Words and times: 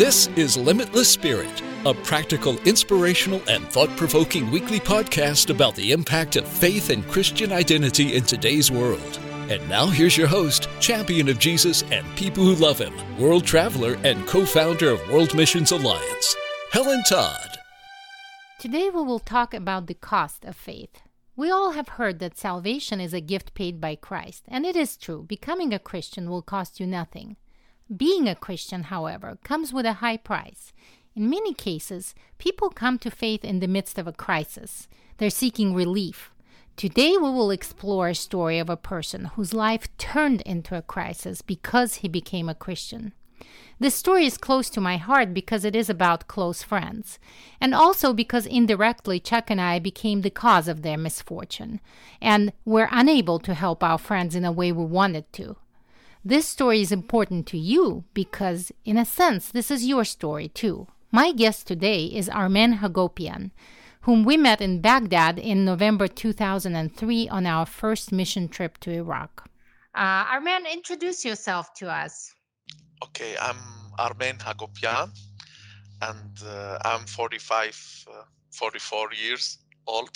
This 0.00 0.28
is 0.28 0.56
Limitless 0.56 1.10
Spirit, 1.10 1.62
a 1.84 1.92
practical, 1.92 2.58
inspirational, 2.60 3.42
and 3.50 3.68
thought 3.68 3.94
provoking 3.98 4.50
weekly 4.50 4.80
podcast 4.80 5.50
about 5.50 5.74
the 5.74 5.92
impact 5.92 6.36
of 6.36 6.48
faith 6.48 6.88
and 6.88 7.06
Christian 7.06 7.52
identity 7.52 8.16
in 8.16 8.22
today's 8.22 8.70
world. 8.70 9.20
And 9.50 9.68
now 9.68 9.88
here's 9.88 10.16
your 10.16 10.26
host, 10.26 10.70
champion 10.80 11.28
of 11.28 11.38
Jesus 11.38 11.82
and 11.90 12.06
people 12.16 12.42
who 12.42 12.54
love 12.54 12.78
him, 12.78 12.94
world 13.18 13.44
traveler 13.44 13.98
and 14.02 14.26
co 14.26 14.46
founder 14.46 14.88
of 14.88 15.06
World 15.10 15.34
Missions 15.34 15.70
Alliance, 15.70 16.34
Helen 16.72 17.02
Todd. 17.06 17.58
Today 18.58 18.88
we 18.88 19.02
will 19.02 19.18
talk 19.18 19.52
about 19.52 19.86
the 19.86 19.92
cost 19.92 20.46
of 20.46 20.56
faith. 20.56 21.02
We 21.36 21.50
all 21.50 21.72
have 21.72 21.88
heard 21.88 22.20
that 22.20 22.38
salvation 22.38 23.02
is 23.02 23.12
a 23.12 23.20
gift 23.20 23.52
paid 23.52 23.82
by 23.82 23.96
Christ, 23.96 24.44
and 24.48 24.64
it 24.64 24.76
is 24.76 24.96
true. 24.96 25.26
Becoming 25.28 25.74
a 25.74 25.78
Christian 25.78 26.30
will 26.30 26.40
cost 26.40 26.80
you 26.80 26.86
nothing. 26.86 27.36
Being 27.94 28.28
a 28.28 28.36
Christian, 28.36 28.84
however, 28.84 29.36
comes 29.42 29.72
with 29.72 29.84
a 29.84 29.94
high 29.94 30.16
price. 30.16 30.72
In 31.16 31.28
many 31.28 31.52
cases, 31.52 32.14
people 32.38 32.70
come 32.70 32.98
to 33.00 33.10
faith 33.10 33.44
in 33.44 33.58
the 33.58 33.66
midst 33.66 33.98
of 33.98 34.06
a 34.06 34.12
crisis. 34.12 34.86
They're 35.18 35.28
seeking 35.28 35.74
relief. 35.74 36.30
Today, 36.76 37.16
we 37.16 37.30
will 37.30 37.50
explore 37.50 38.08
a 38.08 38.14
story 38.14 38.60
of 38.60 38.70
a 38.70 38.76
person 38.76 39.24
whose 39.34 39.52
life 39.52 39.88
turned 39.98 40.40
into 40.42 40.76
a 40.76 40.82
crisis 40.82 41.42
because 41.42 41.96
he 41.96 42.08
became 42.08 42.48
a 42.48 42.54
Christian. 42.54 43.12
This 43.80 43.96
story 43.96 44.24
is 44.24 44.38
close 44.38 44.70
to 44.70 44.80
my 44.80 44.96
heart 44.96 45.34
because 45.34 45.64
it 45.64 45.74
is 45.74 45.90
about 45.90 46.28
close 46.28 46.62
friends, 46.62 47.18
and 47.60 47.74
also 47.74 48.12
because 48.12 48.46
indirectly 48.46 49.18
Chuck 49.18 49.50
and 49.50 49.60
I 49.60 49.80
became 49.80 50.20
the 50.20 50.30
cause 50.30 50.68
of 50.68 50.82
their 50.82 50.98
misfortune, 50.98 51.80
and 52.20 52.52
were 52.64 52.88
unable 52.92 53.40
to 53.40 53.54
help 53.54 53.82
our 53.82 53.98
friends 53.98 54.36
in 54.36 54.44
a 54.44 54.52
way 54.52 54.70
we 54.70 54.84
wanted 54.84 55.32
to. 55.32 55.56
This 56.24 56.46
story 56.46 56.82
is 56.82 56.92
important 56.92 57.46
to 57.46 57.56
you 57.56 58.04
because, 58.12 58.70
in 58.84 58.98
a 58.98 59.06
sense, 59.06 59.50
this 59.50 59.70
is 59.70 59.86
your 59.86 60.04
story 60.04 60.48
too. 60.48 60.86
My 61.10 61.32
guest 61.32 61.66
today 61.66 62.04
is 62.04 62.28
Armen 62.28 62.80
Hagopian, 62.80 63.52
whom 64.02 64.24
we 64.24 64.36
met 64.36 64.60
in 64.60 64.82
Baghdad 64.82 65.38
in 65.38 65.64
November 65.64 66.06
2003 66.08 67.30
on 67.30 67.46
our 67.46 67.64
first 67.64 68.12
mission 68.12 68.48
trip 68.48 68.76
to 68.80 68.90
Iraq. 68.90 69.48
Uh, 69.94 70.28
Armen, 70.28 70.66
introduce 70.70 71.24
yourself 71.24 71.72
to 71.74 71.88
us. 71.88 72.34
Okay, 73.02 73.34
I'm 73.40 73.56
Armen 73.98 74.36
Hagopian, 74.36 75.08
and 76.02 76.38
uh, 76.46 76.78
I'm 76.84 77.06
45, 77.06 78.04
uh, 78.12 78.24
44 78.52 79.14
years 79.14 79.56
old. 79.86 80.10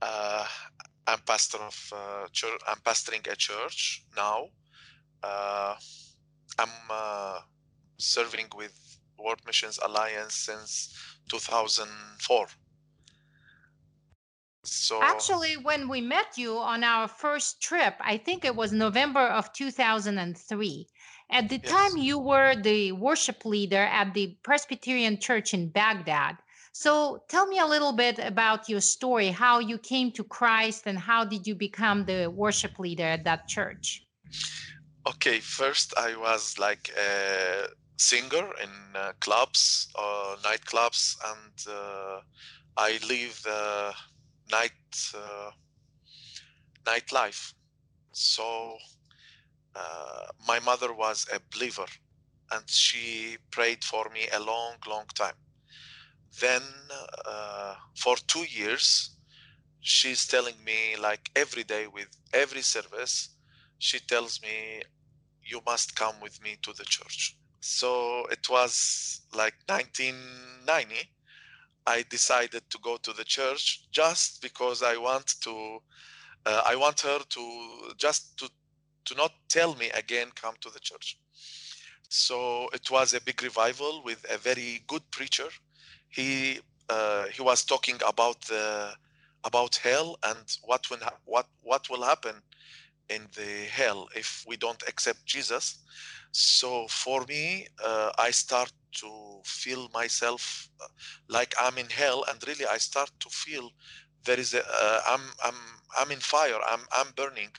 Uh, 0.00 0.46
I'm 1.06 1.18
pastor 1.26 1.58
of 1.58 1.92
uh, 1.94 2.28
church. 2.32 2.60
I'm 2.66 2.78
pastoring 2.78 3.30
a 3.30 3.36
church 3.36 4.06
now 4.16 4.46
uh, 4.46 4.65
I'm 6.58 6.68
uh, 6.90 7.40
serving 7.98 8.48
with 8.56 8.98
World 9.18 9.40
Missions 9.46 9.78
Alliance 9.82 10.34
since 10.34 10.94
2004. 11.30 12.46
So 14.64 15.00
actually, 15.00 15.56
when 15.56 15.88
we 15.88 16.00
met 16.00 16.36
you 16.36 16.58
on 16.58 16.82
our 16.82 17.06
first 17.06 17.62
trip, 17.62 17.94
I 18.00 18.16
think 18.18 18.44
it 18.44 18.56
was 18.56 18.72
November 18.72 19.20
of 19.20 19.52
2003. 19.52 20.86
At 21.30 21.48
the 21.48 21.60
yes. 21.62 21.70
time, 21.70 21.96
you 21.96 22.18
were 22.18 22.54
the 22.56 22.92
worship 22.92 23.44
leader 23.44 23.84
at 23.84 24.14
the 24.14 24.36
Presbyterian 24.42 25.18
Church 25.20 25.54
in 25.54 25.68
Baghdad. 25.68 26.36
So 26.72 27.22
tell 27.28 27.46
me 27.46 27.58
a 27.58 27.66
little 27.66 27.92
bit 27.92 28.18
about 28.18 28.68
your 28.68 28.80
story, 28.80 29.28
how 29.28 29.60
you 29.60 29.78
came 29.78 30.12
to 30.12 30.24
Christ, 30.24 30.82
and 30.86 30.98
how 30.98 31.24
did 31.24 31.46
you 31.46 31.54
become 31.54 32.04
the 32.04 32.26
worship 32.26 32.78
leader 32.78 33.04
at 33.04 33.24
that 33.24 33.48
church? 33.48 34.04
Okay, 35.06 35.38
first 35.38 35.94
I 35.96 36.16
was 36.16 36.58
like 36.58 36.90
a 36.98 37.68
singer 37.96 38.50
in 38.62 38.70
uh, 38.96 39.12
clubs, 39.20 39.88
uh, 39.96 40.36
nightclubs, 40.42 41.16
and 41.24 41.52
uh, 41.68 42.20
I 42.76 42.98
live 43.08 43.40
the 43.44 43.94
night 44.50 44.72
uh, 45.14 45.50
nightlife. 46.84 47.52
So 48.12 48.76
uh, 49.76 50.24
my 50.48 50.58
mother 50.60 50.92
was 50.92 51.26
a 51.32 51.40
believer, 51.52 51.86
and 52.52 52.64
she 52.68 53.38
prayed 53.52 53.84
for 53.84 54.08
me 54.12 54.28
a 54.32 54.40
long, 54.40 54.76
long 54.88 55.06
time. 55.14 55.38
Then 56.40 56.62
uh, 57.24 57.74
for 57.96 58.16
two 58.26 58.44
years, 58.44 59.16
she's 59.80 60.26
telling 60.26 60.62
me 60.64 60.96
like 61.00 61.30
every 61.36 61.64
day 61.64 61.86
with 61.86 62.08
every 62.32 62.62
service 62.62 63.30
she 63.78 63.98
tells 64.00 64.40
me 64.42 64.82
you 65.46 65.60
must 65.66 65.96
come 65.96 66.14
with 66.20 66.42
me 66.42 66.56
to 66.62 66.72
the 66.72 66.84
church. 66.84 67.36
So 67.60 68.26
it 68.30 68.48
was 68.50 69.20
like 69.34 69.54
1990. 69.68 71.10
I 71.86 72.04
decided 72.10 72.62
to 72.70 72.78
go 72.82 72.96
to 72.98 73.12
the 73.12 73.24
church 73.24 73.90
just 73.92 74.42
because 74.42 74.82
I 74.82 74.96
want 74.96 75.34
to. 75.42 75.78
Uh, 76.44 76.62
I 76.64 76.76
want 76.76 77.00
her 77.00 77.18
to 77.18 77.94
just 77.96 78.38
to 78.38 78.50
to 79.06 79.14
not 79.14 79.32
tell 79.48 79.74
me 79.76 79.90
again 79.90 80.28
come 80.34 80.54
to 80.60 80.70
the 80.70 80.80
church. 80.80 81.18
So 82.08 82.68
it 82.72 82.90
was 82.90 83.14
a 83.14 83.20
big 83.20 83.42
revival 83.42 84.02
with 84.04 84.24
a 84.30 84.38
very 84.38 84.82
good 84.86 85.02
preacher. 85.10 85.48
He 86.08 86.60
uh, 86.88 87.24
he 87.26 87.42
was 87.42 87.64
talking 87.64 87.98
about 88.06 88.40
the 88.42 88.92
about 89.44 89.76
hell 89.76 90.18
and 90.24 90.56
what 90.64 90.88
will 90.90 90.98
what 91.24 91.46
what 91.62 91.88
will 91.88 92.02
happen 92.02 92.42
in 93.08 93.28
the 93.34 93.66
hell 93.70 94.08
if 94.14 94.44
we 94.46 94.56
don't 94.56 94.82
accept 94.88 95.24
Jesus. 95.26 95.78
So 96.32 96.86
for 96.88 97.24
me, 97.28 97.66
uh, 97.84 98.10
I 98.18 98.30
start 98.30 98.72
to 99.00 99.40
feel 99.44 99.88
myself 99.92 100.68
uh, 100.80 100.86
like 101.28 101.54
I'm 101.60 101.78
in 101.78 101.88
hell, 101.88 102.24
and 102.28 102.46
really 102.46 102.66
I 102.66 102.78
start 102.78 103.10
to 103.20 103.28
feel 103.30 103.70
there 104.24 104.38
is 104.38 104.54
a 104.54 104.62
uh, 104.66 105.00
I'm 105.08 105.20
I'm 105.44 105.54
I'm 105.98 106.10
in 106.10 106.20
fire. 106.20 106.58
I'm 106.66 106.80
I'm 106.92 107.12
burning. 107.16 107.50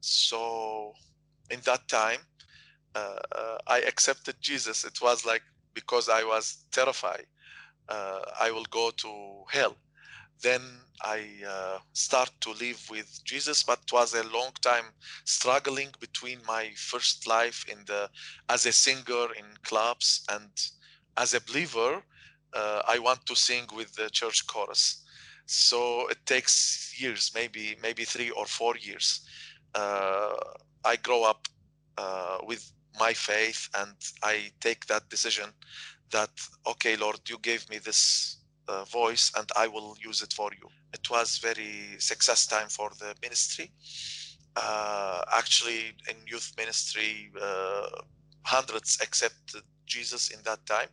So 0.00 0.92
in 1.50 1.60
that 1.64 1.88
time, 1.88 2.20
uh, 2.94 3.18
uh 3.34 3.58
I 3.66 3.78
accepted 3.80 4.36
Jesus. 4.40 4.84
It 4.84 5.00
was 5.00 5.24
like 5.24 5.42
because 5.74 6.08
I 6.08 6.24
was 6.24 6.64
terrified, 6.72 7.26
uh, 7.88 8.20
I 8.40 8.50
will 8.50 8.66
go 8.70 8.90
to 8.90 9.44
hell 9.50 9.76
then 10.42 10.62
I 11.02 11.24
uh, 11.46 11.78
start 11.92 12.30
to 12.40 12.50
live 12.52 12.82
with 12.90 13.20
Jesus, 13.24 13.62
but 13.62 13.80
it 13.84 13.92
was 13.92 14.14
a 14.14 14.24
long 14.28 14.50
time 14.62 14.86
struggling 15.24 15.88
between 16.00 16.40
my 16.46 16.70
first 16.76 17.26
life 17.26 17.64
in 17.68 17.78
the 17.86 18.10
as 18.48 18.66
a 18.66 18.72
singer 18.72 19.26
in 19.36 19.44
clubs 19.62 20.24
and 20.30 20.50
as 21.16 21.34
a 21.34 21.40
believer. 21.40 22.02
Uh, 22.54 22.82
I 22.88 22.98
want 22.98 23.26
to 23.26 23.36
sing 23.36 23.66
with 23.74 23.94
the 23.94 24.10
church 24.10 24.46
chorus, 24.46 25.04
so 25.46 26.08
it 26.08 26.18
takes 26.26 26.94
years, 27.00 27.32
maybe 27.34 27.76
maybe 27.82 28.04
three 28.04 28.30
or 28.30 28.46
four 28.46 28.76
years. 28.76 29.20
Uh, 29.74 30.34
I 30.84 30.96
grow 30.96 31.24
up 31.24 31.46
uh, 31.98 32.38
with 32.44 32.72
my 32.98 33.12
faith, 33.12 33.68
and 33.78 33.94
I 34.22 34.50
take 34.60 34.86
that 34.86 35.08
decision 35.10 35.50
that 36.10 36.30
okay, 36.66 36.96
Lord, 36.96 37.20
you 37.28 37.38
gave 37.38 37.68
me 37.70 37.78
this 37.78 38.37
uh, 38.68 38.84
voice 38.84 39.32
and 39.36 39.48
I 39.56 39.66
will 39.68 39.96
use 40.00 40.22
it 40.22 40.32
for 40.32 40.50
you. 40.60 40.68
It 40.92 41.10
was 41.10 41.38
very 41.38 41.96
success 41.98 42.46
time 42.46 42.68
for 42.68 42.90
the 42.98 43.14
ministry. 43.22 43.70
Uh, 44.56 45.22
actually, 45.36 45.94
in 46.08 46.16
youth 46.26 46.52
ministry, 46.56 47.30
uh, 47.40 47.88
hundreds 48.42 48.98
accepted 49.02 49.62
Jesus 49.86 50.30
in 50.30 50.40
that 50.44 50.64
time. 50.66 50.88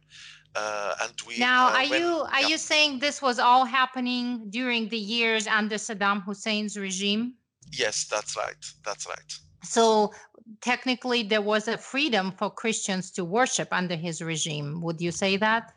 Uh, 0.55 0.95
and 1.03 1.13
we 1.27 1.37
now 1.37 1.67
uh, 1.67 1.71
are 1.71 1.89
when, 1.89 2.01
you 2.01 2.07
are 2.31 2.41
yeah. 2.41 2.47
you 2.47 2.57
saying 2.57 2.99
this 2.99 3.21
was 3.21 3.39
all 3.39 3.65
happening 3.65 4.49
during 4.49 4.87
the 4.87 4.97
years 4.97 5.47
under 5.47 5.75
Saddam 5.75 6.23
Hussein's 6.23 6.77
regime? 6.77 7.33
Yes, 7.73 8.05
that's 8.05 8.37
right. 8.37 8.63
That's 8.85 9.05
right. 9.07 9.31
So 9.63 10.13
technically, 10.61 11.23
there 11.23 11.41
was 11.41 11.67
a 11.67 11.77
freedom 11.77 12.31
for 12.31 12.49
Christians 12.49 13.11
to 13.11 13.25
worship 13.25 13.67
under 13.71 13.95
his 13.95 14.21
regime. 14.21 14.81
Would 14.81 15.01
you 15.01 15.11
say 15.11 15.35
that? 15.37 15.73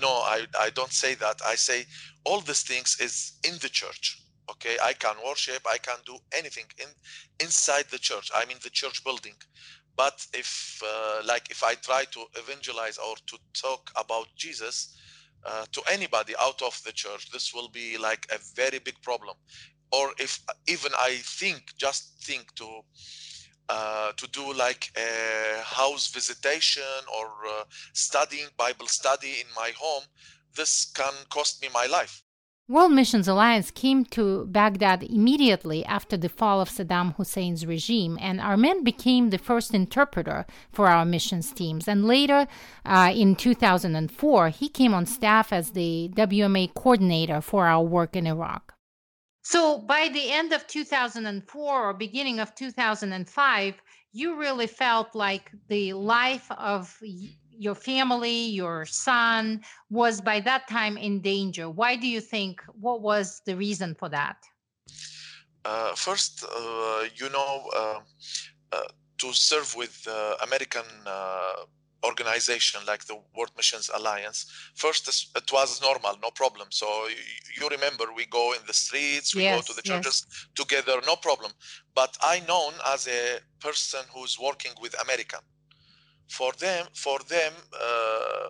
No 0.00 0.08
I, 0.08 0.46
I 0.58 0.70
don't 0.70 0.92
say 0.92 1.14
that. 1.16 1.40
I 1.46 1.54
say 1.56 1.86
all 2.24 2.40
these 2.40 2.62
things 2.62 2.96
is 3.00 3.32
in 3.44 3.54
the 3.60 3.68
church 3.68 4.18
okay? 4.50 4.76
I 4.82 4.92
can 4.92 5.16
worship 5.26 5.62
i 5.70 5.78
can 5.78 5.98
do 6.06 6.16
anything 6.36 6.64
in 6.78 6.88
inside 7.40 7.86
the 7.90 7.98
church. 7.98 8.30
I 8.34 8.44
mean 8.46 8.58
the 8.62 8.70
church 8.70 9.04
building. 9.04 9.34
But 9.96 10.26
if 10.32 10.82
uh, 10.84 11.22
like 11.24 11.50
if 11.50 11.62
i 11.62 11.74
try 11.74 12.04
to 12.12 12.24
evangelize 12.36 12.98
or 12.98 13.14
to 13.26 13.38
talk 13.54 13.90
about 13.96 14.26
jesus 14.36 14.96
uh, 15.44 15.66
to 15.72 15.82
anybody 15.90 16.34
out 16.40 16.62
of 16.62 16.80
the 16.84 16.92
church 16.92 17.30
this 17.30 17.52
will 17.54 17.68
be 17.68 17.98
like 17.98 18.26
a 18.32 18.38
very 18.56 18.78
big 18.78 19.00
problem. 19.02 19.36
Or 19.92 20.12
if 20.18 20.40
even 20.66 20.92
i 20.98 21.20
think 21.22 21.60
just 21.76 22.02
think 22.24 22.54
to 22.56 22.66
uh, 23.68 24.12
to 24.16 24.28
do 24.30 24.52
like 24.54 24.90
a 24.96 25.62
house 25.62 26.10
visitation 26.10 26.82
or 27.16 27.26
uh, 27.26 27.64
studying 27.92 28.46
Bible 28.56 28.86
study 28.86 29.34
in 29.40 29.46
my 29.56 29.70
home, 29.78 30.04
this 30.56 30.90
can 30.94 31.14
cost 31.30 31.62
me 31.62 31.68
my 31.72 31.86
life. 31.86 32.22
World 32.68 32.92
Missions 32.92 33.26
Alliance 33.26 33.70
came 33.70 34.04
to 34.06 34.46
Baghdad 34.46 35.02
immediately 35.02 35.84
after 35.84 36.16
the 36.16 36.28
fall 36.28 36.60
of 36.60 36.70
Saddam 36.70 37.14
Hussein's 37.16 37.66
regime, 37.66 38.16
and 38.20 38.40
Armen 38.40 38.84
became 38.84 39.30
the 39.30 39.36
first 39.36 39.74
interpreter 39.74 40.46
for 40.72 40.88
our 40.88 41.04
missions 41.04 41.52
teams. 41.52 41.88
And 41.88 42.06
later, 42.06 42.46
uh, 42.86 43.12
in 43.14 43.34
2004, 43.34 44.48
he 44.50 44.68
came 44.68 44.94
on 44.94 45.06
staff 45.06 45.52
as 45.52 45.72
the 45.72 46.10
WMA 46.14 46.72
coordinator 46.72 47.40
for 47.40 47.66
our 47.66 47.82
work 47.82 48.14
in 48.14 48.26
Iraq. 48.26 48.74
So 49.42 49.78
by 49.78 50.08
the 50.08 50.30
end 50.30 50.52
of 50.52 50.66
2004 50.68 51.88
or 51.88 51.92
beginning 51.94 52.38
of 52.38 52.54
2005, 52.54 53.82
you 54.12 54.36
really 54.36 54.66
felt 54.66 55.14
like 55.14 55.50
the 55.68 55.92
life 55.94 56.50
of 56.52 56.96
your 57.50 57.74
family, 57.74 58.44
your 58.46 58.84
son 58.84 59.62
was 59.90 60.20
by 60.20 60.40
that 60.40 60.68
time 60.68 60.96
in 60.96 61.20
danger. 61.20 61.68
Why 61.68 61.96
do 61.96 62.06
you 62.06 62.20
think? 62.20 62.62
What 62.80 63.02
was 63.02 63.42
the 63.44 63.56
reason 63.56 63.94
for 63.94 64.08
that? 64.10 64.36
Uh, 65.64 65.94
first, 65.94 66.44
uh, 66.44 67.04
you 67.14 67.28
know, 67.30 67.70
uh, 67.76 68.00
uh 68.72 68.80
to 69.18 69.32
serve 69.32 69.74
with 69.76 70.06
uh, 70.08 70.36
American 70.42 70.84
uh, 71.06 71.64
organization 72.04 72.80
like 72.86 73.04
the 73.06 73.16
World 73.36 73.52
Missions 73.56 73.90
Alliance. 73.94 74.46
First, 74.74 75.08
it 75.36 75.52
was 75.52 75.80
normal, 75.80 76.14
no 76.22 76.30
problem. 76.30 76.68
So 76.70 76.86
you 77.58 77.68
remember, 77.68 78.04
we 78.14 78.26
go 78.26 78.52
in 78.52 78.60
the 78.66 78.72
streets, 78.72 79.34
we 79.34 79.42
yes, 79.42 79.56
go 79.56 79.72
to 79.72 79.74
the 79.76 79.82
churches 79.82 80.26
yes. 80.28 80.46
together, 80.54 81.00
no 81.06 81.16
problem. 81.16 81.52
But 81.94 82.16
I 82.20 82.40
known 82.48 82.74
as 82.88 83.06
a 83.08 83.38
person 83.60 84.00
who's 84.14 84.38
working 84.38 84.72
with 84.80 84.94
American. 85.02 85.40
For 86.28 86.52
them, 86.58 86.86
for 86.94 87.18
them, 87.28 87.52
uh, 87.74 88.48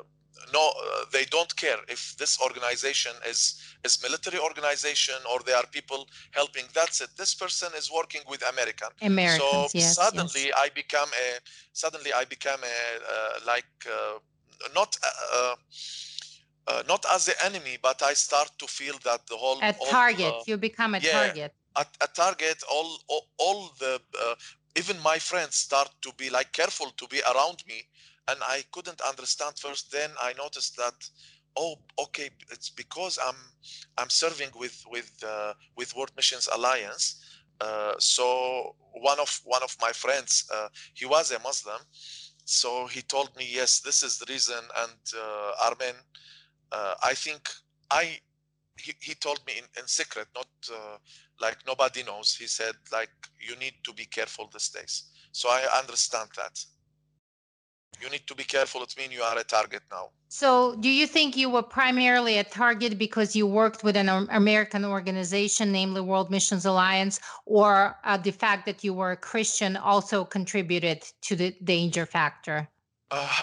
no 0.52 0.68
uh, 0.70 1.04
they 1.12 1.24
don't 1.26 1.54
care 1.56 1.78
if 1.88 2.16
this 2.16 2.40
organization 2.40 3.12
is 3.28 3.40
is 3.84 4.02
military 4.02 4.38
organization 4.38 5.14
or 5.32 5.40
they 5.46 5.52
are 5.52 5.66
people 5.70 6.06
helping. 6.32 6.64
That's 6.74 7.00
it. 7.00 7.10
This 7.16 7.34
person 7.34 7.70
is 7.76 7.90
working 7.90 8.22
with 8.28 8.42
american. 8.54 8.88
Americans, 9.00 9.72
so 9.72 9.78
yes, 9.78 9.94
suddenly 9.94 10.46
yes. 10.46 10.64
i 10.64 10.68
become 10.74 11.10
a 11.26 11.28
suddenly 11.72 12.12
i 12.12 12.24
become 12.24 12.60
a 12.62 12.78
uh, 13.14 13.46
like 13.46 13.74
uh, 13.86 14.18
not 14.74 14.96
uh, 15.02 15.38
uh, 15.38 15.54
uh, 16.68 16.82
not 16.88 17.04
as 17.14 17.26
the 17.26 17.36
enemy 17.44 17.78
but 17.82 18.02
i 18.02 18.12
start 18.14 18.50
to 18.58 18.66
feel 18.66 18.96
that 19.04 19.26
the 19.26 19.36
whole 19.36 19.58
a 19.62 19.72
target. 19.90 20.34
you 20.46 20.56
become 20.56 20.94
a 20.94 20.98
yeah, 20.98 21.10
target. 21.10 21.52
a, 21.76 21.84
a, 22.00 22.08
target. 22.08 22.62
All 22.70 22.98
all, 23.08 23.26
all 23.38 23.70
the 23.78 24.00
even 24.76 24.96
my 25.02 25.18
friends 25.18 25.56
start 25.56 25.90
to 26.00 26.10
be 26.16 26.30
like 26.30 26.52
careful 26.52 26.90
to 26.96 27.06
be 27.08 27.20
around 27.32 27.62
me 27.68 27.78
and 28.28 28.38
I 28.42 28.64
couldn't 28.72 29.00
understand 29.00 29.54
first. 29.58 29.90
Then 29.92 30.10
I 30.20 30.32
noticed 30.34 30.76
that 30.76 30.94
oh 31.56 31.76
okay 31.98 32.30
it's 32.50 32.70
because 32.70 33.18
i'm 33.26 33.34
i'm 33.98 34.08
serving 34.10 34.48
with 34.58 34.84
with 34.90 35.10
uh, 35.26 35.52
with 35.76 35.94
world 35.96 36.10
missions 36.16 36.48
alliance 36.54 37.24
uh, 37.60 37.92
so 37.98 38.74
one 38.92 39.20
of 39.20 39.40
one 39.44 39.62
of 39.62 39.76
my 39.80 39.92
friends 39.92 40.44
uh, 40.54 40.68
he 40.94 41.06
was 41.06 41.30
a 41.30 41.38
muslim 41.40 41.80
so 42.44 42.86
he 42.86 43.02
told 43.02 43.34
me 43.36 43.46
yes 43.50 43.80
this 43.80 44.02
is 44.02 44.18
the 44.18 44.26
reason 44.28 44.60
and 44.82 45.00
uh, 45.16 45.66
armen 45.66 45.94
uh, 46.72 46.94
i 47.04 47.14
think 47.14 47.48
i 47.90 48.18
he, 48.78 48.94
he 49.00 49.14
told 49.14 49.40
me 49.46 49.52
in, 49.58 49.64
in 49.78 49.86
secret 49.86 50.26
not 50.34 50.48
uh, 50.72 50.96
like 51.40 51.58
nobody 51.66 52.02
knows 52.02 52.34
he 52.34 52.46
said 52.46 52.74
like 52.92 53.10
you 53.40 53.54
need 53.56 53.74
to 53.84 53.92
be 53.92 54.04
careful 54.06 54.48
these 54.52 54.70
days 54.70 55.10
so 55.32 55.48
i 55.50 55.62
understand 55.78 56.28
that 56.36 56.64
you 58.00 58.10
need 58.10 58.26
to 58.26 58.34
be 58.34 58.44
careful. 58.44 58.82
It 58.82 58.94
means 58.98 59.12
you 59.12 59.22
are 59.22 59.38
a 59.38 59.44
target 59.44 59.82
now. 59.90 60.10
So, 60.28 60.76
do 60.76 60.88
you 60.88 61.06
think 61.06 61.36
you 61.36 61.50
were 61.50 61.62
primarily 61.62 62.38
a 62.38 62.44
target 62.44 62.98
because 62.98 63.36
you 63.36 63.46
worked 63.46 63.84
with 63.84 63.96
an 63.96 64.08
American 64.08 64.84
organization, 64.84 65.72
namely 65.72 66.00
World 66.00 66.30
Missions 66.30 66.64
Alliance, 66.64 67.20
or 67.44 67.98
uh, 68.04 68.16
the 68.16 68.30
fact 68.30 68.64
that 68.66 68.82
you 68.82 68.94
were 68.94 69.12
a 69.12 69.16
Christian 69.16 69.76
also 69.76 70.24
contributed 70.24 71.02
to 71.22 71.36
the 71.36 71.54
danger 71.62 72.06
factor? 72.06 72.66
Uh, 73.10 73.42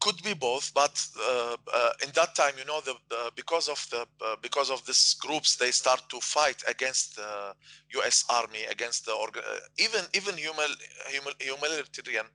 could 0.00 0.20
be 0.24 0.34
both, 0.34 0.74
but 0.74 0.94
uh, 1.30 1.56
uh 1.72 1.90
in 2.04 2.10
that 2.14 2.34
time, 2.34 2.54
you 2.58 2.64
know, 2.64 2.80
the, 2.80 2.94
because 3.36 3.68
of 3.68 3.80
the 3.92 4.02
uh, 4.26 4.34
because 4.42 4.68
of 4.70 4.84
these 4.84 5.14
groups, 5.14 5.54
they 5.54 5.70
start 5.70 6.02
to 6.08 6.18
fight 6.20 6.60
against 6.66 7.14
the 7.14 7.54
U.S. 7.98 8.24
Army, 8.28 8.64
against 8.68 9.06
the 9.06 9.12
uh, 9.12 9.40
even 9.78 10.02
even 10.14 10.34
human, 10.36 10.70
human 11.08 11.34
humanitarian 11.38 12.26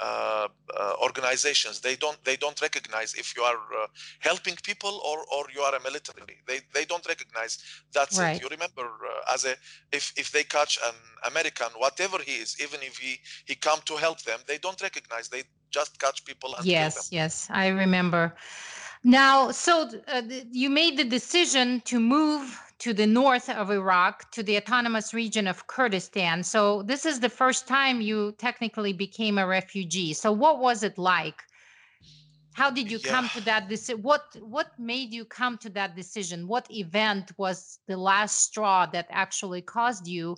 uh, 0.00 0.48
uh, 0.78 0.92
organizations 1.02 1.80
they 1.80 1.96
don't 1.96 2.22
they 2.24 2.36
don't 2.36 2.60
recognize 2.60 3.14
if 3.14 3.34
you 3.36 3.42
are 3.42 3.56
uh, 3.82 3.86
helping 4.20 4.54
people 4.62 5.00
or 5.08 5.18
or 5.34 5.44
you 5.54 5.60
are 5.62 5.74
a 5.74 5.82
military. 5.82 6.36
They 6.46 6.60
they 6.74 6.84
don't 6.84 7.06
recognize 7.06 7.58
that's 7.92 8.18
right. 8.18 8.36
it 8.36 8.42
you 8.42 8.48
remember 8.48 8.82
uh, 8.82 9.34
as 9.34 9.44
a 9.44 9.54
if 9.92 10.12
if 10.16 10.32
they 10.32 10.44
catch 10.44 10.78
an 10.86 10.94
american 11.24 11.68
whatever 11.78 12.18
he 12.18 12.32
is 12.32 12.56
even 12.60 12.80
if 12.82 12.98
he 12.98 13.18
he 13.46 13.54
come 13.54 13.80
to 13.86 13.96
help 13.96 14.22
them 14.22 14.40
they 14.46 14.58
don't 14.58 14.80
recognize. 14.82 15.28
They 15.28 15.44
just 15.70 15.98
catch 15.98 16.24
people 16.24 16.54
and 16.56 16.66
yes 16.66 17.08
yes 17.10 17.48
i 17.50 17.68
remember. 17.68 18.34
Now 19.04 19.50
so 19.50 19.88
uh, 20.08 20.22
you 20.50 20.68
made 20.68 20.96
the 20.98 21.04
decision 21.04 21.80
to 21.86 22.00
move 22.00 22.60
to 22.78 22.92
the 22.92 23.06
north 23.06 23.48
of 23.48 23.70
Iraq, 23.70 24.30
to 24.32 24.42
the 24.42 24.56
autonomous 24.56 25.14
region 25.14 25.46
of 25.46 25.66
Kurdistan. 25.66 26.42
So, 26.42 26.82
this 26.82 27.06
is 27.06 27.20
the 27.20 27.28
first 27.28 27.66
time 27.66 28.00
you 28.00 28.34
technically 28.38 28.92
became 28.92 29.38
a 29.38 29.46
refugee. 29.46 30.12
So, 30.12 30.32
what 30.32 30.60
was 30.60 30.82
it 30.82 30.98
like? 30.98 31.42
How 32.52 32.70
did 32.70 32.90
you 32.90 32.98
yeah. 32.98 33.10
come 33.10 33.28
to 33.30 33.40
that 33.44 33.68
decision? 33.68 34.02
What 34.02 34.24
what 34.40 34.68
made 34.78 35.12
you 35.12 35.24
come 35.26 35.58
to 35.58 35.70
that 35.70 35.94
decision? 35.94 36.48
What 36.48 36.66
event 36.70 37.32
was 37.36 37.80
the 37.86 37.98
last 37.98 38.40
straw 38.40 38.86
that 38.86 39.06
actually 39.10 39.60
caused 39.60 40.06
you 40.06 40.36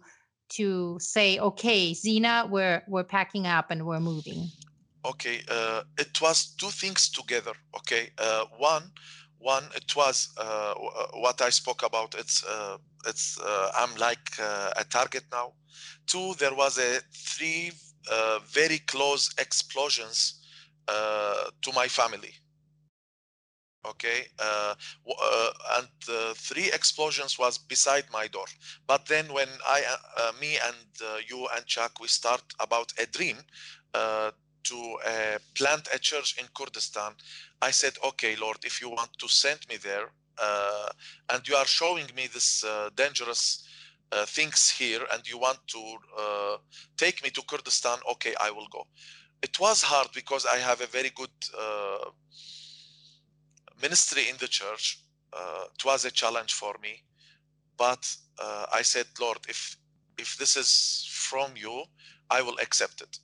to 0.51 0.99
say, 1.01 1.39
"Okay, 1.39 1.95
Zena, 1.95 2.47
we're 2.51 2.83
we're 2.89 3.05
packing 3.05 3.47
up 3.47 3.71
and 3.71 3.87
we're 3.87 4.01
moving"? 4.01 4.51
Okay, 5.05 5.43
uh, 5.49 5.83
it 5.97 6.21
was 6.21 6.55
two 6.59 6.71
things 6.71 7.09
together. 7.09 7.53
Okay, 7.77 8.11
uh, 8.19 8.47
one 8.59 8.91
one 9.39 9.65
it 9.75 9.95
was 9.97 10.31
uh, 10.39 10.43
uh, 10.43 11.07
what 11.15 11.41
i 11.41 11.51
spoke 11.51 11.83
about 11.85 12.15
it's 12.19 12.45
uh, 12.45 12.77
it's 13.07 13.39
uh, 13.41 13.71
i'm 13.79 13.95
like 13.97 14.31
uh, 14.41 14.71
a 14.77 14.85
target 14.85 15.25
now. 15.33 15.53
Two 16.07 16.35
there 16.39 16.55
was 16.55 16.79
a 16.79 17.01
three 17.15 17.71
uh, 18.11 18.39
very 18.41 18.79
close 18.79 19.31
explosions 19.39 20.35
to 21.63 21.73
my 21.75 21.87
family. 21.87 22.33
Okay 23.87 24.27
and 25.77 25.89
three 26.37 26.71
explosions 26.73 27.39
was 27.39 27.59
beside 27.59 28.05
my 28.11 28.27
door. 28.27 28.47
But 28.87 29.07
then 29.07 29.33
when 29.33 29.49
i 29.67 29.81
me 30.41 30.59
and 30.67 31.21
you 31.29 31.47
and 31.55 31.65
chuck 31.67 32.01
we 32.01 32.09
start 32.09 32.43
about 32.59 32.93
a 32.99 33.07
dream 33.07 33.37
to 34.65 34.97
uh, 35.07 35.39
plant 35.55 35.89
a 35.95 35.99
church 35.99 36.37
in 36.39 36.47
Kurdistan, 36.55 37.13
I 37.61 37.71
said, 37.71 37.95
okay, 38.05 38.37
Lord, 38.37 38.59
if 38.65 38.81
you 38.81 38.89
want 38.91 39.11
to 39.19 39.29
send 39.29 39.61
me 39.69 39.77
there 39.77 40.11
uh, 40.41 40.89
and 41.31 41.47
you 41.49 41.57
are 41.57 41.67
showing 41.67 42.07
me 42.15 42.29
this 42.33 42.65
uh, 42.65 42.91
dangerous 42.95 43.65
uh, 44.13 44.25
things 44.27 44.71
here 44.71 45.01
and 45.13 45.27
you 45.27 45.39
want 45.39 45.59
to 45.69 45.97
uh, 46.19 46.57
take 46.97 47.23
me 47.23 47.31
to 47.31 47.43
Kurdistan, 47.43 47.99
okay, 48.13 48.35
I 48.41 48.51
will 48.51 48.69
go. 48.71 48.87
It 49.43 49.59
was 49.61 49.83
hard 49.83 50.09
because 50.15 50.47
I 50.47 50.57
have 50.57 50.81
a 50.81 50.87
very 50.87 51.11
good 51.15 51.31
uh, 51.59 52.11
ministry 53.81 54.29
in 54.29 54.37
the 54.39 54.49
church. 54.49 55.01
it 55.75 55.85
was 55.85 56.05
a 56.05 56.11
challenge 56.11 56.53
for 56.55 56.75
me, 56.83 57.03
but 57.77 58.03
I 58.73 58.83
said, 58.83 59.07
Lord, 59.21 59.39
if 59.49 59.77
if 60.17 60.37
this 60.37 60.57
is 60.57 61.07
from 61.11 61.53
you, 61.57 61.85
I 62.31 62.43
will 62.43 62.59
accept 62.61 63.01
it 63.03 63.19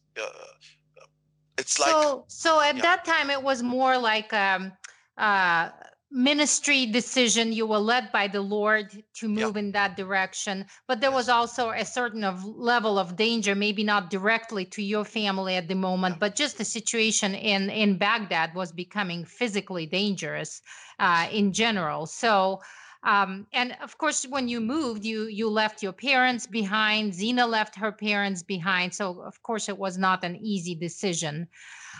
it's 1.58 1.78
like 1.78 1.90
so 1.90 2.24
so 2.28 2.60
at 2.60 2.76
yeah. 2.76 2.82
that 2.82 3.04
time 3.04 3.30
it 3.30 3.42
was 3.42 3.62
more 3.62 3.96
like 3.98 4.32
um 4.32 4.72
uh 5.18 5.70
ministry 6.10 6.86
decision 6.86 7.52
you 7.52 7.66
were 7.66 7.78
led 7.78 8.12
by 8.12 8.28
the 8.28 8.40
lord 8.40 9.02
to 9.14 9.28
move 9.28 9.56
yeah. 9.56 9.60
in 9.60 9.72
that 9.72 9.96
direction 9.96 10.64
but 10.86 11.00
there 11.00 11.10
yes. 11.10 11.16
was 11.16 11.28
also 11.28 11.70
a 11.70 11.84
certain 11.84 12.22
of 12.22 12.44
level 12.44 13.00
of 13.00 13.16
danger 13.16 13.54
maybe 13.56 13.82
not 13.82 14.10
directly 14.10 14.64
to 14.64 14.80
your 14.80 15.04
family 15.04 15.56
at 15.56 15.66
the 15.66 15.74
moment 15.74 16.14
yeah. 16.14 16.18
but 16.20 16.36
just 16.36 16.56
the 16.56 16.64
situation 16.64 17.34
in 17.34 17.68
in 17.68 17.98
baghdad 17.98 18.54
was 18.54 18.70
becoming 18.70 19.24
physically 19.24 19.86
dangerous 19.86 20.62
uh, 21.00 21.26
in 21.32 21.52
general 21.52 22.06
so 22.06 22.60
um, 23.04 23.46
and 23.52 23.76
of 23.82 23.98
course, 23.98 24.26
when 24.26 24.48
you 24.48 24.60
moved, 24.60 25.04
you 25.04 25.24
you 25.24 25.48
left 25.48 25.82
your 25.82 25.92
parents 25.92 26.46
behind. 26.46 27.14
Zena 27.14 27.46
left 27.46 27.76
her 27.76 27.92
parents 27.92 28.42
behind. 28.42 28.94
So 28.94 29.20
of 29.22 29.42
course, 29.42 29.68
it 29.68 29.78
was 29.78 29.98
not 29.98 30.24
an 30.24 30.36
easy 30.36 30.74
decision. 30.74 31.46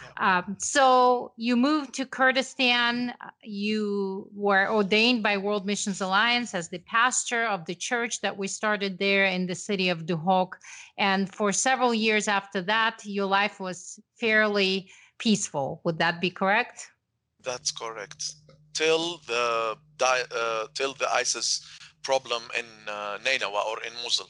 Yeah. 0.03 0.39
Um, 0.39 0.57
so 0.59 1.33
you 1.37 1.57
moved 1.57 1.93
to 1.95 2.07
Kurdistan. 2.07 3.13
You 3.43 4.31
were 4.35 4.67
ordained 4.71 5.23
by 5.23 5.37
World 5.37 5.67
Missions 5.67 6.01
Alliance 6.01 6.55
as 6.55 6.71
the 6.71 6.79
pastor 6.79 7.45
of 7.45 7.67
the 7.67 7.75
church 7.75 8.23
that 8.23 8.37
we 8.39 8.49
started 8.49 8.99
there 8.99 9.27
in 9.27 9.47
the 9.47 9.55
city 9.55 9.91
of 9.91 10.07
Duhok. 10.07 10.57
And 10.97 11.33
for 11.33 11.53
several 11.53 11.93
years 11.93 12.29
after 12.29 12.63
that, 12.63 13.01
your 13.05 13.27
life 13.27 13.61
was 13.61 14.01
fairly 14.19 14.89
peaceful. 15.19 15.83
Would 15.85 15.99
that 15.99 16.21
be 16.21 16.31
correct? 16.31 16.89
That's 17.43 17.71
correct. 17.71 18.37
Till 18.75 19.21
the 19.27 19.77
uh, 20.01 20.67
till 20.75 20.95
the 20.95 21.13
ISIS 21.13 21.61
problem 22.03 22.43
in 22.59 22.65
uh, 22.89 23.19
Nineveh 23.25 23.63
or 23.71 23.81
in 23.83 23.93
Mosul. 24.03 24.29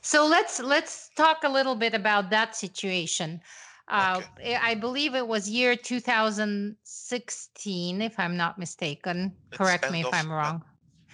So 0.00 0.26
let's 0.26 0.58
let's 0.60 1.10
talk 1.16 1.44
a 1.44 1.48
little 1.48 1.76
bit 1.76 1.94
about 1.94 2.30
that 2.30 2.56
situation. 2.56 3.40
Uh, 3.88 4.22
okay. 4.38 4.56
I 4.56 4.74
believe 4.74 5.14
it 5.14 5.28
was 5.28 5.48
year 5.48 5.76
2016, 5.76 8.02
if 8.02 8.18
I'm 8.18 8.36
not 8.36 8.58
mistaken. 8.58 9.32
It's 9.52 9.58
Correct 9.58 9.92
me 9.92 10.00
if 10.00 10.06
of, 10.06 10.14
I'm 10.14 10.32
wrong. 10.32 10.64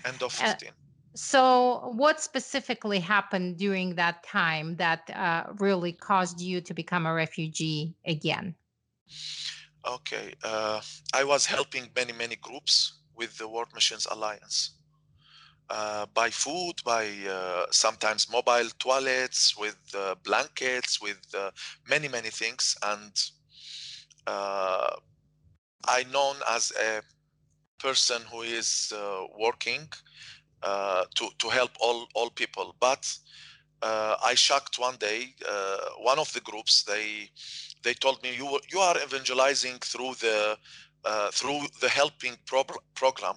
End 0.07 0.23
of 0.23 0.33
15. 0.33 0.69
Uh, 0.69 0.73
so, 1.15 1.93
what 1.95 2.23
specifically 2.23 2.99
happened 2.99 3.59
during 3.59 3.97
that 3.97 4.25
time 4.25 4.77
that 4.77 5.11
uh, 5.11 5.53
really 5.59 5.93
caused 5.93 6.41
you 6.41 6.63
to 6.63 6.73
become 6.73 7.05
a 7.05 7.13
refugee 7.13 7.95
again? 8.07 8.55
Okay, 9.85 10.33
uh, 10.45 10.81
I 11.13 11.25
was 11.25 11.47
helping 11.47 11.91
many, 11.97 12.13
many 12.13 12.37
groups 12.37 13.01
with 13.17 13.37
the 13.39 13.49
World 13.49 13.69
Missions 13.75 14.07
Alliance. 14.11 14.79
Uh, 15.69 16.07
by 16.15 16.31
food, 16.31 16.75
by 16.85 17.09
uh, 17.29 17.67
sometimes 17.71 18.31
mobile 18.31 18.69
toilets, 18.79 19.57
with 19.57 19.79
uh, 19.97 20.15
blankets, 20.23 21.01
with 21.01 21.19
uh, 21.35 21.51
many, 21.89 22.07
many 22.07 22.31
things. 22.31 22.77
And 22.83 23.13
uh, 24.27 24.91
I 25.89 26.05
known 26.13 26.37
as 26.49 26.73
a 26.81 27.03
person 27.83 28.23
who 28.31 28.43
is 28.43 28.93
uh, 28.95 29.25
working 29.37 29.89
to, 30.63 31.29
to 31.39 31.49
help 31.49 31.73
all, 31.81 32.07
all 32.15 32.31
people. 32.31 32.77
But 32.79 33.13
I 33.83 34.35
shocked 34.37 34.79
one 34.79 34.97
day, 34.97 35.35
one 35.99 36.21
of 36.21 36.33
the 36.35 36.41
groups, 36.41 36.85
they, 36.85 37.31
they 37.83 37.95
told 37.95 38.23
me, 38.23 38.35
you, 38.35 38.61
you 38.73 38.79
are 38.79 38.97
evangelizing 39.03 39.79
through 39.81 40.15
the, 40.21 40.57
through 41.33 41.61
the 41.81 41.89
helping 41.89 42.37
pro- 42.47 42.65
program. 42.95 43.35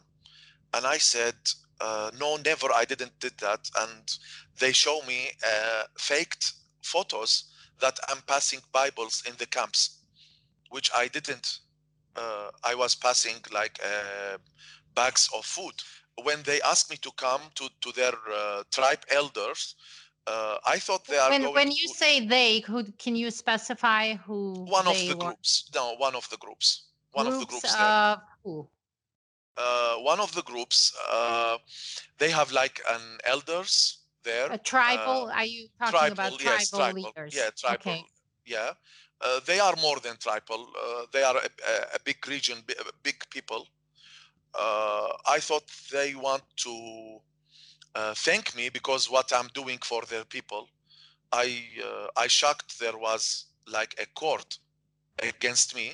And 0.74 0.86
I 0.86 0.98
said, 0.98 1.36
uh, 1.82 2.12
no, 2.20 2.38
never, 2.38 2.68
I 2.74 2.86
didn't 2.86 3.20
did 3.20 3.38
that. 3.40 3.70
And 3.80 4.18
they 4.60 4.72
show 4.72 5.02
me 5.08 5.32
uh, 5.46 5.84
faked 5.98 6.54
photos 6.84 7.46
that 7.80 7.98
I'm 8.10 8.22
passing 8.28 8.60
Bibles 8.72 9.24
in 9.28 9.34
the 9.38 9.46
camps, 9.46 10.02
which 10.70 10.90
I 10.96 11.08
didn't. 11.08 11.60
Uh, 12.16 12.52
I 12.64 12.75
was 12.75 12.96
passing 12.96 13.36
like 13.54 13.80
uh, 13.84 14.38
bags 14.96 15.30
of 15.36 15.46
food. 15.46 15.74
When 16.24 16.44
they 16.44 16.62
asked 16.62 16.90
me 16.90 16.98
to 16.98 17.12
come 17.18 17.42
to, 17.56 17.68
to 17.82 17.92
their 17.92 18.14
uh, 18.34 18.64
tribe 18.72 19.04
elders, 19.12 19.75
uh, 20.27 20.58
I 20.65 20.79
thought 20.79 21.05
they 21.05 21.17
are 21.17 21.29
when, 21.29 21.41
going 21.41 21.53
when 21.53 21.72
you 21.72 21.88
to, 21.88 21.94
say 21.94 22.25
they, 22.25 22.60
who 22.60 22.84
can 22.98 23.15
you 23.15 23.32
specify 23.32 24.15
who? 24.15 24.65
One 24.67 24.88
of 24.88 24.98
the 24.98 25.13
were? 25.13 25.25
groups. 25.25 25.70
No, 25.74 25.96
one 25.98 26.15
of 26.15 26.29
the 26.29 26.38
groups. 26.38 26.86
One 27.12 27.27
groups 27.27 27.36
of 27.36 27.39
the 27.41 27.51
groups. 27.51 27.75
Of 27.79 28.20
who? 28.44 28.67
uh, 29.58 29.96
one 29.96 30.20
of 30.20 30.34
the 30.34 30.41
groups 30.44 30.94
uh, 31.12 31.58
they 32.17 32.29
have 32.29 32.51
like 32.51 32.82
an 32.91 33.01
elders 33.25 34.00
there 34.24 34.51
a 34.51 34.58
tribal 34.58 35.27
uh, 35.27 35.34
are 35.34 35.46
you 35.46 35.67
talking 35.79 36.00
tribal, 36.00 36.13
about 36.13 36.44
yes, 36.44 36.70
tribal, 36.70 36.94
tribal 36.94 37.12
leaders 37.15 37.36
yeah 37.36 37.50
tribal 37.58 37.91
okay. 37.91 38.03
yeah 38.46 38.72
uh, 39.22 39.39
they 39.46 39.60
are 39.60 39.75
more 39.82 40.00
than 40.00 40.17
tribal 40.17 40.67
uh, 40.84 41.05
they 41.12 41.24
are 41.24 41.38
a, 41.38 41.96
a, 41.96 42.00
big 42.03 42.27
region 42.27 42.58
big 43.03 43.24
people 43.29 43.67
uh, 44.55 45.10
i 45.27 45.39
thought 45.39 45.63
they 45.91 46.15
want 46.15 46.44
to 46.55 47.20
thank 48.16 48.56
me 48.56 48.70
because 48.70 49.10
what 49.10 49.32
i'm 49.34 49.48
doing 49.54 49.80
for 49.84 50.02
their 50.10 50.25
people 50.25 50.68
i 51.32 51.64
i 52.18 52.28
shocked 52.28 52.80
there 52.80 52.98
was 52.98 53.46
like 53.68 53.96
a 54.00 54.06
court 54.20 54.60
against 55.24 55.75
me 55.75 55.94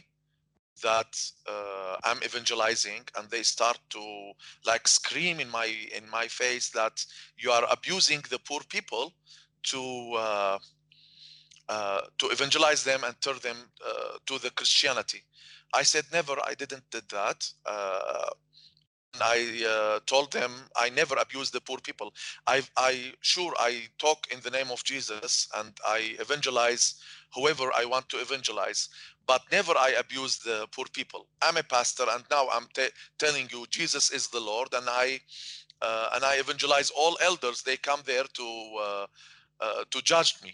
that 0.82 1.32
uh, 1.48 1.96
I'm 2.04 2.18
evangelizing 2.24 3.02
and 3.18 3.30
they 3.30 3.44
start 3.44 3.80
to 3.92 4.32
like 4.66 4.88
scream 4.88 5.40
in 5.40 5.50
my 5.50 5.74
in 5.96 6.10
my 6.10 6.28
face 6.28 6.70
that 6.72 7.06
you 7.38 7.52
are 7.52 7.66
abusing 7.72 8.24
the 8.30 8.40
poor 8.40 8.62
people 8.70 9.14
to 9.64 10.14
uh, 10.18 10.58
uh, 11.70 12.02
to 12.18 12.28
evangelize 12.28 12.84
them 12.84 13.04
and 13.04 13.20
turn 13.22 13.38
them 13.44 13.58
uh, 13.86 14.18
to 14.26 14.40
the 14.40 14.50
Christianity. 14.52 15.24
I 15.74 15.84
said 15.84 16.06
never. 16.12 16.36
I 16.46 16.54
didn't 16.54 16.90
did 16.92 17.08
that. 17.10 17.50
Uh, 17.66 18.30
I 19.20 19.66
uh, 19.68 20.00
told 20.06 20.32
them 20.32 20.52
I 20.76 20.90
never 20.90 21.16
abuse 21.16 21.52
the 21.52 21.62
poor 21.62 21.78
people. 21.80 22.14
I, 22.48 22.64
I 22.78 23.14
sure 23.22 23.54
I 23.60 23.84
talk 24.00 24.28
in 24.32 24.40
the 24.42 24.52
name 24.52 24.72
of 24.72 24.84
Jesus 24.84 25.48
and 25.58 25.72
I 25.86 26.16
evangelize 26.20 26.96
whoever 27.36 27.72
I 27.76 27.86
want 27.86 28.10
to 28.10 28.18
evangelize, 28.18 28.90
but 29.28 29.42
never 29.52 29.74
I 29.78 29.96
abuse 30.00 30.40
the 30.40 30.68
poor 30.72 30.86
people. 30.94 31.28
I'm 31.42 31.58
a 31.58 31.64
pastor 31.64 32.06
and 32.10 32.24
now 32.32 32.48
I'm 32.52 32.68
t- 32.74 32.88
telling 33.20 33.50
you 33.52 33.66
Jesus 33.70 34.12
is 34.12 34.28
the 34.30 34.40
Lord 34.40 34.70
and 34.74 34.86
I 34.90 35.20
uh, 35.82 36.12
and 36.16 36.24
I 36.24 36.36
evangelize 36.40 36.92
all 36.92 37.18
elders. 37.24 37.64
They 37.64 37.78
come 37.78 38.02
there 38.06 38.26
to 38.34 38.78
uh, 38.82 39.08
uh 39.60 39.84
to 39.92 40.02
judge 40.04 40.36
me. 40.44 40.54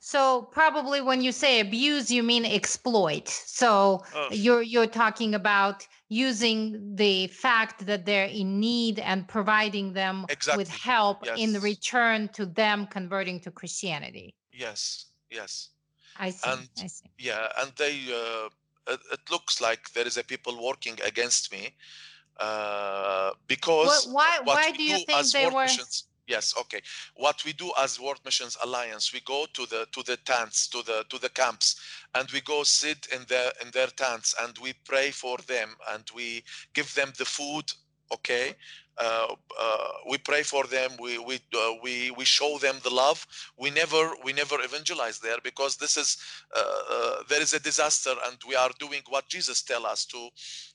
So 0.00 0.48
probably 0.50 1.02
when 1.02 1.20
you 1.20 1.30
say 1.30 1.60
abuse, 1.60 2.10
you 2.10 2.22
mean 2.22 2.46
exploit. 2.46 3.28
So 3.28 4.02
you're 4.30 4.62
you're 4.62 4.86
talking 4.86 5.34
about 5.34 5.86
using 6.08 6.96
the 6.96 7.28
fact 7.28 7.86
that 7.86 8.06
they're 8.06 8.24
in 8.26 8.58
need 8.58 8.98
and 8.98 9.28
providing 9.28 9.92
them 9.92 10.24
exactly. 10.30 10.60
with 10.62 10.70
help 10.70 11.24
yes. 11.26 11.38
in 11.38 11.60
return 11.60 12.28
to 12.28 12.46
them 12.46 12.86
converting 12.86 13.40
to 13.40 13.50
Christianity. 13.50 14.34
Yes, 14.52 15.06
yes. 15.30 15.68
I 16.18 16.30
see. 16.30 16.50
And 16.50 16.68
I 16.82 16.86
see. 16.86 17.10
yeah, 17.18 17.48
and 17.58 17.70
they 17.76 17.94
uh, 18.10 18.48
it, 18.92 19.00
it, 19.12 19.20
looks 19.30 19.60
like 19.60 19.92
there 19.92 20.06
is 20.06 20.16
a 20.16 20.24
people 20.24 20.62
working 20.62 20.98
against 21.04 21.52
me 21.52 21.74
uh, 22.38 23.30
because 23.46 24.08
why 24.10 24.40
why 24.44 24.72
do 24.72 24.82
you 24.82 24.98
think 25.04 25.30
they 25.30 25.46
were? 25.46 25.62
Missions, 25.62 26.04
yes 26.30 26.54
okay. 26.58 26.80
What 27.16 27.44
we 27.44 27.52
do 27.52 27.72
as 27.78 28.00
world 28.00 28.20
missions 28.24 28.56
alliance 28.64 29.12
we 29.12 29.20
go 29.20 29.46
to 29.54 29.66
the 29.66 29.86
to 29.92 30.02
the 30.04 30.16
tents 30.18 30.68
to 30.68 30.82
the 30.82 31.04
to 31.10 31.18
the 31.18 31.28
camps 31.30 31.76
and 32.14 32.30
we 32.30 32.40
go 32.40 32.62
sit 32.62 33.08
in 33.14 33.22
their 33.28 33.50
in 33.62 33.70
their 33.72 33.88
tents 33.88 34.34
and 34.42 34.56
we 34.58 34.72
pray 34.84 35.10
for 35.10 35.36
them 35.48 35.70
and 35.92 36.04
we 36.14 36.42
give 36.74 36.94
them 36.94 37.12
the 37.18 37.24
food 37.24 37.66
okay? 38.12 38.54
Uh, 38.98 39.34
uh, 39.58 39.88
we 40.10 40.18
pray 40.18 40.42
for 40.42 40.66
them 40.66 40.90
we 41.00 41.16
we 41.18 41.36
uh, 41.56 41.72
we 41.82 42.10
we 42.10 42.24
show 42.24 42.58
them 42.58 42.76
the 42.82 42.90
love. 42.90 43.26
We 43.56 43.70
never 43.70 44.10
we 44.24 44.32
never 44.34 44.60
evangelize 44.60 45.18
there 45.20 45.38
because 45.42 45.76
this 45.76 45.96
is 45.96 46.18
uh, 46.54 46.80
uh, 46.90 47.16
there 47.28 47.40
is 47.40 47.54
a 47.54 47.60
disaster 47.60 48.12
and 48.26 48.36
we 48.46 48.54
are 48.56 48.70
doing 48.78 49.00
what 49.08 49.28
jesus 49.28 49.62
tell 49.62 49.86
us 49.86 50.04
to 50.06 50.28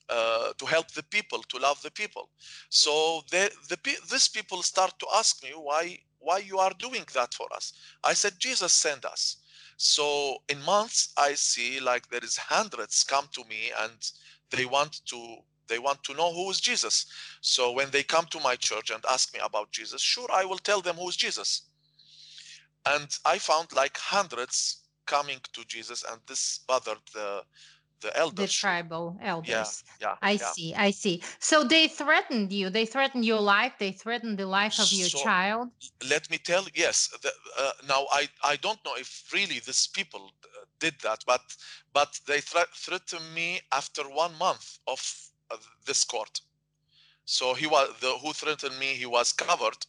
uh, 0.09 0.53
to 0.57 0.65
help 0.65 0.89
the 0.91 1.03
people 1.03 1.43
to 1.49 1.57
love 1.59 1.81
the 1.83 1.91
people. 1.91 2.29
So 2.69 3.21
the 3.29 3.51
the 3.69 3.77
these 4.09 4.27
people 4.27 4.63
start 4.63 4.97
to 4.99 5.07
ask 5.15 5.43
me 5.43 5.51
why 5.55 5.99
why 6.19 6.39
you 6.39 6.57
are 6.57 6.73
doing 6.79 7.05
that 7.13 7.33
for 7.33 7.47
us? 7.55 7.73
I 8.03 8.13
said 8.13 8.33
jesus 8.39 8.73
sent 8.73 9.05
us. 9.05 9.37
So 9.77 10.37
in 10.49 10.63
months 10.63 11.13
i 11.17 11.33
see 11.35 11.79
like 11.79 12.07
there 12.09 12.23
is 12.23 12.37
hundreds 12.37 13.03
come 13.03 13.27
to 13.33 13.43
me 13.45 13.71
and 13.83 14.11
they 14.51 14.65
want 14.65 15.05
to 15.07 15.37
they 15.67 15.79
want 15.79 16.03
to 16.03 16.13
know 16.13 16.34
who 16.34 16.50
is 16.50 16.60
Jesus. 16.60 17.05
So 17.41 17.72
when 17.72 17.89
they 17.91 18.03
come 18.03 18.25
to 18.27 18.39
my 18.39 18.55
church 18.55 18.89
and 18.89 19.03
ask 19.10 19.34
me 19.34 19.39
about 19.43 19.72
Jesus, 19.72 20.01
sure, 20.01 20.27
I 20.31 20.45
will 20.45 20.57
tell 20.57 20.81
them 20.81 20.95
who 20.95 21.10
is 21.10 21.15
Jesus. 21.15 21.63
And 22.86 23.07
I 23.25 23.39
found 23.39 23.74
like 23.74 23.98
hundreds 23.98 24.84
coming 25.05 25.39
to 25.53 25.65
Jesus, 25.65 26.03
and 26.10 26.19
this 26.27 26.60
bothered 26.67 27.00
the 27.13 27.43
the 28.01 28.15
elders. 28.17 28.50
The 28.50 28.53
tribal 28.53 29.17
elders. 29.22 29.84
Yeah, 30.00 30.07
yeah. 30.07 30.15
I 30.22 30.31
yeah. 30.31 30.51
see. 30.51 30.75
I 30.75 30.91
see. 30.91 31.24
So 31.39 31.63
they 31.63 31.88
threatened 31.88 32.51
you. 32.51 32.69
They 32.69 32.86
threatened 32.86 33.25
your 33.25 33.39
life. 33.39 33.74
They 33.79 33.91
threatened 33.91 34.38
the 34.38 34.45
life 34.45 34.79
of 34.79 34.91
your 34.91 35.10
so, 35.10 35.24
child. 35.24 35.69
Let 36.07 36.29
me 36.29 36.38
tell. 36.38 36.65
Yes. 36.74 37.10
The, 37.22 37.31
uh, 37.57 37.72
now 37.88 38.05
I 38.12 38.27
I 38.43 38.57
don't 38.57 38.84
know 38.86 38.95
if 38.95 39.10
really 39.34 39.60
these 39.60 39.88
people 39.88 40.31
uh, 40.43 40.65
did 40.79 40.95
that, 41.01 41.24
but 41.25 41.41
but 41.93 42.19
they 42.27 42.41
thre- 42.41 42.74
threatened 42.75 43.34
me 43.34 43.62
after 43.72 44.03
one 44.03 44.38
month 44.38 44.79
of 44.88 45.00
this 45.85 46.03
court. 46.03 46.41
So 47.25 47.53
he 47.53 47.67
was 47.67 47.89
the 48.01 48.12
who 48.21 48.33
threatened 48.33 48.77
me. 48.79 48.88
He 48.88 49.05
was 49.05 49.31
covered. 49.31 49.85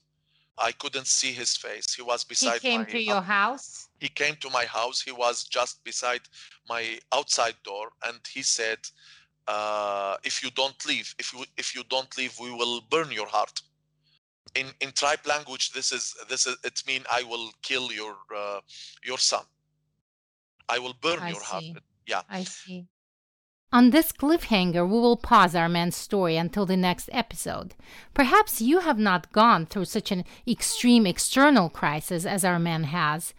I 0.59 0.73
couldn't 0.73 1.07
see 1.07 1.33
his 1.33 1.57
face. 1.57 1.95
He 1.95 2.03
was 2.03 2.25
beside. 2.25 2.61
He 2.61 2.71
came 2.71 2.81
my, 2.81 2.87
to 2.87 2.99
your 2.99 3.21
house. 3.21 3.89
He 4.01 4.09
came 4.09 4.37
to 4.37 4.51
my 4.51 4.65
house. 4.65 5.03
He 5.03 5.13
was 5.13 5.45
just 5.45 5.85
beside 5.85 6.23
my 6.69 6.99
outside 7.13 7.57
door, 7.63 7.91
and 8.07 8.19
he 8.27 8.43
said, 8.43 8.79
uh, 9.47 10.17
"If 10.25 10.43
you 10.43 10.51
don't 10.51 10.85
leave, 10.87 11.15
if 11.19 11.33
you 11.33 11.45
if 11.57 11.75
you 11.75 11.85
don't 11.91 12.17
leave, 12.17 12.39
we 12.41 12.51
will 12.51 12.81
burn 12.91 13.13
your 13.13 13.29
heart." 13.29 13.61
In 14.55 14.73
in 14.81 14.93
tribe 14.93 15.27
language, 15.27 15.73
this 15.73 15.93
is 15.93 16.15
this 16.29 16.47
is 16.47 16.57
it 16.65 16.83
mean 16.87 17.05
I 17.13 17.23
will 17.23 17.53
kill 17.63 17.93
your 17.93 18.17
uh, 18.35 18.61
your 19.05 19.19
son. 19.19 19.45
I 20.69 20.79
will 20.79 20.95
burn 21.01 21.21
I 21.21 21.29
your 21.29 21.41
see. 21.41 21.47
heart. 21.47 21.65
Yeah. 22.07 22.23
I 22.31 22.45
see. 22.45 22.87
On 23.73 23.91
this 23.91 24.13
cliffhanger, 24.13 24.87
we 24.87 24.99
will 24.99 25.17
pause 25.17 25.57
Armen's 25.57 25.97
story 25.97 26.37
until 26.37 26.67
the 26.67 26.77
next 26.77 27.11
episode. 27.13 27.75
Perhaps 28.15 28.63
you 28.63 28.81
have 28.81 28.99
not 28.99 29.33
gone 29.33 29.67
through 29.67 29.87
such 29.87 30.13
an 30.13 30.25
extreme 30.47 31.05
external 31.05 31.69
crisis 31.69 32.25
as 32.25 32.45
Armen 32.45 32.85
has. 32.85 33.35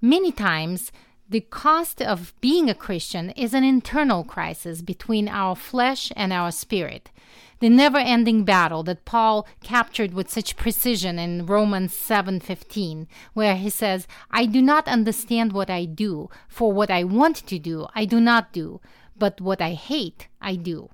Many 0.00 0.32
times, 0.32 0.92
The 1.28 1.40
cost 1.40 2.00
of 2.00 2.32
being 2.40 2.70
a 2.70 2.74
Christian 2.74 3.30
is 3.30 3.52
an 3.52 3.64
internal 3.64 4.22
crisis 4.22 4.80
between 4.80 5.28
our 5.28 5.56
flesh 5.56 6.12
and 6.14 6.32
our 6.32 6.52
spirit. 6.52 7.10
The 7.58 7.68
never-ending 7.68 8.44
battle 8.44 8.84
that 8.84 9.04
Paul 9.04 9.44
captured 9.60 10.14
with 10.14 10.30
such 10.30 10.56
precision 10.56 11.18
in 11.18 11.44
Romans 11.46 11.92
7:15, 11.94 13.08
where 13.34 13.56
he 13.56 13.70
says, 13.70 14.06
"I 14.30 14.46
do 14.46 14.62
not 14.62 14.86
understand 14.86 15.52
what 15.52 15.68
I 15.68 15.84
do, 15.84 16.30
for 16.48 16.72
what 16.72 16.92
I 16.92 17.02
want 17.02 17.44
to 17.48 17.58
do, 17.58 17.88
I 17.92 18.04
do 18.04 18.20
not 18.20 18.52
do, 18.52 18.80
but 19.18 19.40
what 19.40 19.60
I 19.60 19.72
hate, 19.72 20.28
I 20.40 20.56
do." 20.56 20.90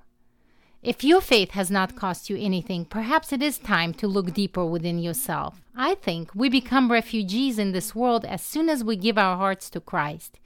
If 0.83 1.05
your 1.05 1.21
faith 1.21 1.52
has 1.52 1.71
not 1.71 1.95
cost 1.95 2.29
you 2.29 2.37
anything, 2.37 2.85
perhaps 2.85 3.33
it 3.33 3.41
is 3.41 3.59
time 3.59 3.95
to 3.95 4.09
look 4.09 4.35
deeper 4.35 4.64
within 4.64 4.99
yourself. 4.99 5.62
I 5.76 5.95
think 5.95 6.35
we 6.35 6.49
become 6.49 6.91
refugees 6.91 7.57
in 7.57 7.71
this 7.71 7.95
world 7.95 8.25
as 8.25 8.43
soon 8.43 8.69
as 8.69 8.83
we 8.83 8.97
give 8.97 9.17
our 9.17 9.37
hearts 9.37 9.71
to 9.71 9.81
Christ. 9.81 10.41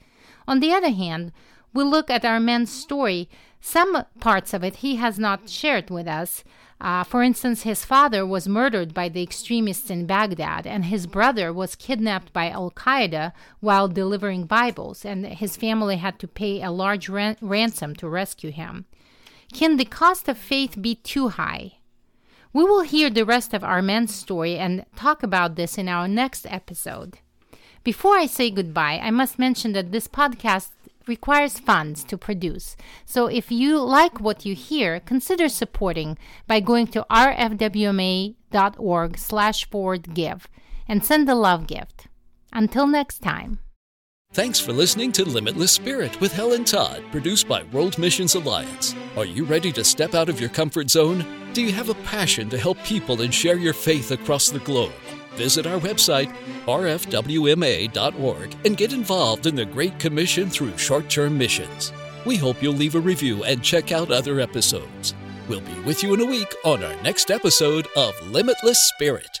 On 0.47 0.59
the 0.59 0.71
other 0.71 0.91
hand, 0.91 1.31
we 1.73 1.83
look 1.83 2.11
at 2.11 2.23
Armen's 2.23 2.71
story. 2.71 3.29
Some 3.59 4.05
parts 4.19 4.53
of 4.53 4.63
it 4.63 4.77
he 4.77 4.97
has 4.97 5.17
not 5.17 5.49
shared 5.49 5.89
with 5.89 6.07
us. 6.07 6.43
Uh, 6.79 7.03
for 7.03 7.23
instance, 7.23 7.63
his 7.63 7.83
father 7.83 8.25
was 8.25 8.47
murdered 8.47 8.93
by 8.93 9.09
the 9.09 9.23
extremists 9.23 9.89
in 9.89 10.05
Baghdad, 10.05 10.67
and 10.67 10.85
his 10.85 11.07
brother 11.07 11.51
was 11.51 11.75
kidnapped 11.75 12.31
by 12.31 12.49
Al 12.49 12.69
Qaeda 12.69 13.31
while 13.59 13.87
delivering 13.87 14.45
Bibles, 14.45 15.03
and 15.03 15.25
his 15.25 15.57
family 15.57 15.97
had 15.97 16.19
to 16.19 16.27
pay 16.27 16.61
a 16.61 16.69
large 16.69 17.09
ran- 17.09 17.37
ransom 17.41 17.95
to 17.95 18.07
rescue 18.07 18.51
him. 18.51 18.85
Can 19.53 19.77
the 19.77 19.85
cost 19.85 20.27
of 20.27 20.37
faith 20.37 20.79
be 20.79 20.93
too 20.93 21.29
high? 21.29 21.77
We 22.53 22.63
will 22.63 22.81
hear 22.81 23.09
the 23.09 23.25
rest 23.25 23.53
of 23.53 23.63
Armen's 23.63 24.13
story 24.13 24.57
and 24.57 24.85
talk 24.95 25.23
about 25.23 25.55
this 25.55 25.77
in 25.77 25.89
our 25.89 26.07
next 26.07 26.45
episode. 26.47 27.19
Before 27.83 28.17
I 28.17 28.25
say 28.25 28.51
goodbye, 28.51 28.99
I 29.01 29.11
must 29.11 29.39
mention 29.39 29.73
that 29.73 29.91
this 29.91 30.07
podcast 30.07 30.69
requires 31.07 31.59
funds 31.59 32.03
to 32.05 32.17
produce. 32.17 32.75
So 33.05 33.27
if 33.27 33.51
you 33.51 33.79
like 33.79 34.19
what 34.19 34.45
you 34.45 34.55
hear, 34.55 34.99
consider 34.99 35.49
supporting 35.49 36.17
by 36.47 36.59
going 36.59 36.87
to 36.87 37.05
rfwma.org 37.09 38.37
slash 39.17 39.69
forward 39.69 40.13
give 40.13 40.47
and 40.87 41.03
send 41.03 41.29
a 41.29 41.35
love 41.35 41.67
gift. 41.67 42.07
Until 42.53 42.87
next 42.87 43.19
time. 43.19 43.59
Thanks 44.33 44.59
for 44.59 44.73
listening 44.73 45.11
to 45.13 45.23
Limitless 45.25 45.71
Spirit 45.71 46.19
with 46.19 46.33
Helen 46.33 46.65
Todd, 46.65 47.01
produced 47.11 47.47
by 47.47 47.63
World 47.63 47.97
Missions 47.97 48.35
Alliance. 48.35 48.93
Are 49.15 49.25
you 49.25 49.45
ready 49.45 49.71
to 49.71 49.83
step 49.83 50.13
out 50.13 50.29
of 50.29 50.39
your 50.39 50.49
comfort 50.49 50.89
zone? 50.89 51.25
Do 51.53 51.61
you 51.61 51.71
have 51.71 51.89
a 51.89 51.95
passion 51.95 52.49
to 52.49 52.57
help 52.57 52.77
people 52.83 53.21
and 53.21 53.33
share 53.33 53.57
your 53.57 53.73
faith 53.73 54.11
across 54.11 54.49
the 54.49 54.59
globe? 54.59 54.91
Visit 55.37 55.67
our 55.67 55.79
website, 55.79 56.33
rfwma.org, 56.65 58.55
and 58.65 58.75
get 58.75 58.91
involved 58.91 59.45
in 59.45 59.55
the 59.55 59.65
Great 59.65 59.97
Commission 59.99 60.49
through 60.49 60.77
short 60.77 61.09
term 61.09 61.37
missions. 61.37 61.93
We 62.25 62.35
hope 62.35 62.61
you'll 62.61 62.73
leave 62.73 62.95
a 62.95 62.99
review 62.99 63.43
and 63.43 63.63
check 63.63 63.91
out 63.91 64.11
other 64.11 64.39
episodes. 64.39 65.13
We'll 65.47 65.61
be 65.61 65.79
with 65.85 66.03
you 66.03 66.13
in 66.13 66.21
a 66.21 66.25
week 66.25 66.53
on 66.65 66.83
our 66.83 67.01
next 67.03 67.31
episode 67.31 67.87
of 67.95 68.13
Limitless 68.27 68.79
Spirit. 68.95 69.39